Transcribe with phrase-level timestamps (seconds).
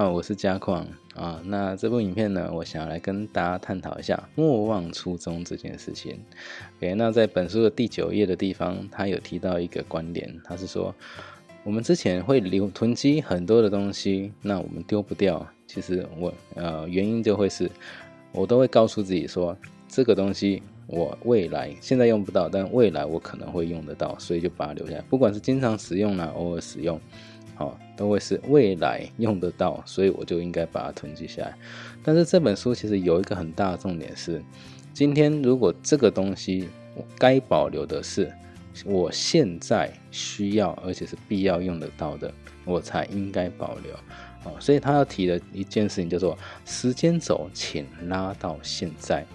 [0.00, 1.42] 好，我是嘉矿啊。
[1.44, 6.18] 那这部影片呢，我想要来跟大家探讨一下莫忘初衷这件事情。
[6.78, 10.94] OK，那在本书的第九页的地方，他有提到一个观点，他是说，
[11.64, 15.46] 我们之前会留囤积很多的东西，那我们丢不掉。
[15.66, 17.70] 其实我呃原因就会是，
[18.32, 19.54] 我都会告诉自己说，
[19.86, 26.98] 这个东西我未来现在用不到，但未来我可能会用得到，所以就把它留下来，不管是经常使用呢，偶尔使用。
[27.60, 31.54] 哦，都会是未来用得到，所以我就应该把它囤积下来。
[32.02, 34.42] 但是这本书其实有一个很大的重点是，
[34.94, 36.70] 今天如果这个东西
[37.18, 38.32] 该保留的是
[38.86, 42.32] 我现在需要而且是必要用得到的，
[42.64, 43.92] 我才应该保留。
[44.44, 49.26] 哦，所以他要提的一件事情叫做时间轴，请拉到现在。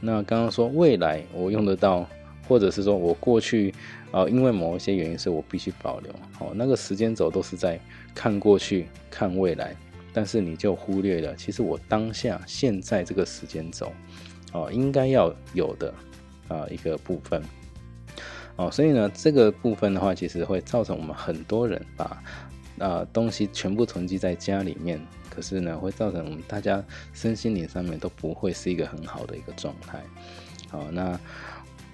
[0.00, 2.04] 那刚刚说未来我用得到。
[2.48, 3.74] 或者是说我过去，
[4.10, 6.10] 呃，因为某一些原因，是我必须保留。
[6.32, 7.78] 好，那个时间轴都是在
[8.14, 9.76] 看过去、看未来，
[10.14, 13.92] 但是你就忽略了，其实我当下现在这个时间轴，
[14.54, 15.92] 哦，应该要有的
[16.48, 17.42] 啊一个部分。
[18.56, 22.22] 哦，所以呢，这个部分的话，其实会造成我们很多人把
[22.78, 30.02] 啊东西全部囤积在家里面，可是呢，会造成我们大家身心灵上面都不会是一个很好的一个状态。
[30.70, 31.20] 好，那。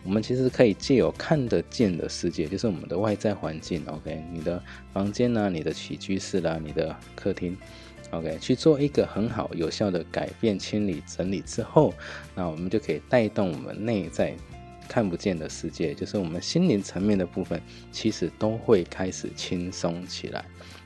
[0.05, 7.56] 我们其实可以借有看得见的世界，就是我们的外在环境，OK，你的房间呢，你的起居室啦，你的客厅
[8.10, 11.94] ，OK，去做一个很好有效的改变、清理、整理之后，
[12.34, 14.36] 那我们就可以带动我们内在
[14.86, 17.58] 看不见的世界，就是我们心灵层面的部分，
[17.91, 20.44] 其实都会开始轻松起来。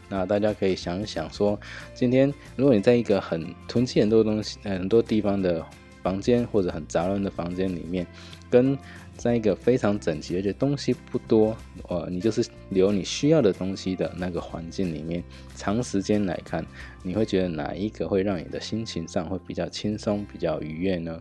[0.09, 1.59] 那大家可以想一想，说
[1.93, 5.63] 今天如果你在一个很囤积很多东西、很多地方的
[6.03, 8.07] 房间，或者很杂乱的房间里面，
[8.49, 8.79] 跟
[9.19, 11.55] 在一个非常整齐而且东西不多，
[11.89, 15.25] 呃，你就是留你需要的东西的那个环境里面，
[15.57, 16.65] 长时间来看，
[17.03, 21.21] 你会觉得哪一个会让你的心情上会比较轻松、比较愉悦呢？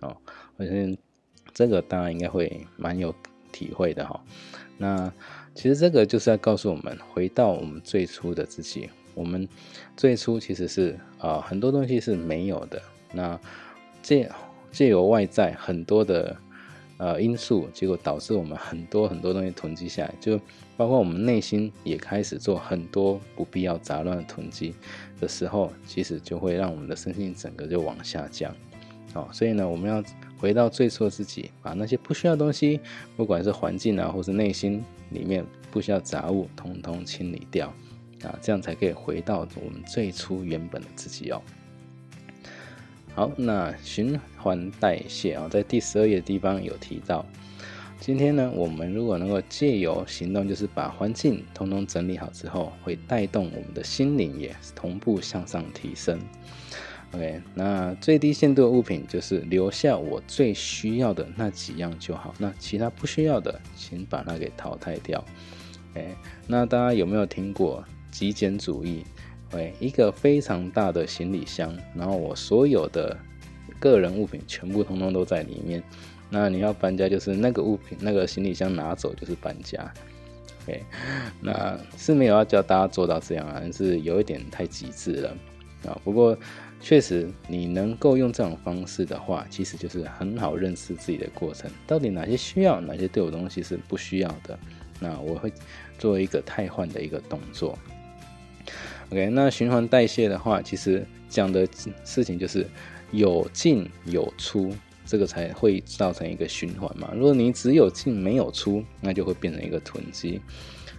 [0.00, 0.14] 哦，
[0.58, 0.98] 我相信
[1.54, 3.14] 这个大家应该会蛮有
[3.50, 4.22] 体会的哈。
[4.76, 5.10] 那
[5.54, 9.48] 其实这个就是要告诉我们，回到我们最初的自己，我们
[9.96, 12.82] 最初其实是啊很多东西是没有的，
[13.14, 13.40] 那
[14.02, 14.30] 借
[14.70, 16.36] 借由外在很多的。
[17.00, 20.38] 呃，因素结果导致我们很多很多东西囤积下来，就
[20.76, 24.74] 包括我们内心也开始做很多不必要杂乱的囤积
[25.18, 28.54] 的时候，其实就会让我们的身心整个就往下降。
[29.14, 30.04] 好，所以呢，我们要
[30.38, 32.78] 回到最初自己，把那些不需要东西，
[33.16, 37.68] 不管是环境啊，或是内心里面不需要杂物，通通清理掉
[38.24, 41.40] 啊，这样才可以回到我们最初原本的自己哦。
[43.14, 47.26] 好，那循环代谢啊，在第十二页的地方有提到。
[47.98, 56.18] 今天呢，我们如果能够借由行动，就是把环境通通整理好之后，会带动我们的心灵也同步向上提升。
[57.12, 65.22] OK，那最低限度的物品就是留下我最需要的那几样就好，那其他不需要的，请把它给淘汰掉。
[65.92, 66.14] OK，
[66.46, 69.04] 那大家有没有听过极简主义？
[69.52, 73.16] 喂，一个非常大的行李箱，然后我所有的
[73.78, 75.82] 个人物品全部通通都在里面。
[76.28, 79.92] 那你要搬家，就是那个物品、那个行李箱拿走就是搬家。
[80.62, 80.84] OK，
[81.40, 85.36] 那是没有要叫大家做到这样啊，是有一点太极致了
[85.84, 85.98] 啊。
[86.04, 86.38] 不过
[86.80, 94.56] 确实，你能够用这种方式的话，其实就是很好认识自己的过程，到底哪些需要，哪些对我东西是不需要的。
[95.00, 95.52] 那我会
[95.98, 97.76] 做一个汰换的一个动作。
[99.10, 101.66] OK，那循环代谢的话，其实讲的
[102.04, 102.66] 事情就是
[103.10, 104.72] 有进有出，
[105.04, 107.10] 这个才会造成一个循环嘛。
[107.14, 110.40] 如果你只有进没有出，那就会变成一个囤积。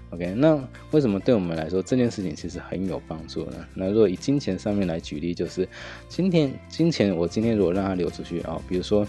[0.10, 0.62] OK，那
[0.92, 3.66] 为什么对我们来说这件事情其实很有帮助呢？
[3.74, 5.66] 那如果以金钱上面来举例，就是
[6.10, 9.08] 今天金钱，我今天如果让它流出去啊，比如说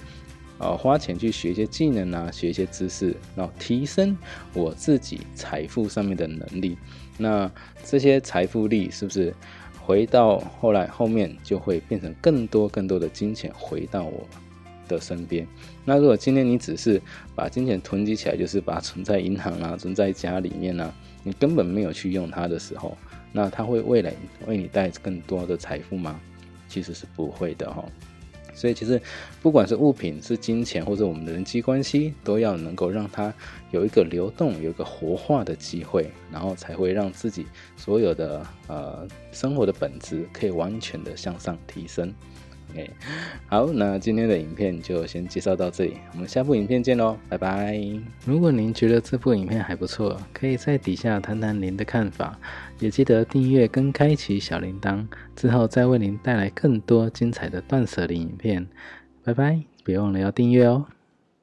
[0.63, 4.17] 啊花钱去学一些技能啊，学一些知识，然后提升
[4.55, 6.79] 我自己财富上面的能力。
[7.19, 7.51] 那
[7.85, 9.35] 这些财富力是不是
[9.85, 14.27] 回到后来后面就会变成更多更多的金钱回到我
[14.89, 15.47] 的身边？
[15.85, 17.01] 那如果今天你只是
[17.35, 20.93] 把金钱囤积起来，就是把它存在银行啊，存在家里面呢，
[21.23, 22.97] 你根本没有去用它的时候，
[23.33, 24.13] 那它会未来
[24.47, 26.21] 为你带更多的财富吗？
[26.69, 27.85] 其实是不会的哈。
[28.55, 29.01] 所以其实，
[29.41, 33.33] 不管是物品、是金钱，或者我们的人际关系，都要能够让它
[33.71, 37.47] 有一个流动、有一个活化的机会，然后才会让自己
[37.77, 42.13] 所有的呃生活的本质可以完全的向上提升。
[42.71, 42.91] OK，
[43.47, 47.79] 好，那今天的影片就先介绍到这里，我们下部影片见喽，拜拜。
[48.25, 52.39] 如果您觉得这部影片还不错，可以在底下谈谈您的看法，
[52.79, 55.07] 也记得订阅跟开启小铃铛，
[55.37, 58.67] 之后再为您带来更多精彩的断舍离影片。
[59.23, 60.87] 拜拜，别忘了要订阅哦。